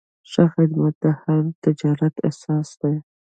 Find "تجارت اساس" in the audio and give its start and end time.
1.63-2.67